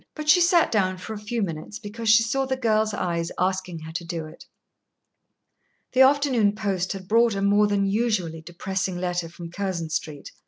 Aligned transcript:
But 0.15 0.27
she 0.27 0.41
sat 0.41 0.71
down 0.71 0.97
for 0.97 1.13
a 1.13 1.19
few 1.19 1.43
minutes, 1.43 1.77
because 1.77 2.09
she 2.09 2.23
saw 2.23 2.47
the 2.47 2.57
girl's 2.57 2.91
eyes 2.91 3.31
asking 3.37 3.77
her 3.81 3.91
to 3.91 4.03
do 4.03 4.25
it. 4.25 4.45
The 5.91 6.01
afternoon 6.01 6.55
post 6.55 6.93
had 6.93 7.07
brought 7.07 7.35
a 7.35 7.41
more 7.43 7.67
than 7.67 7.85
usually 7.85 8.41
depressing 8.41 8.97
letter 8.97 9.29
from 9.29 9.51
Curzon 9.51 9.91
Street. 9.91 10.31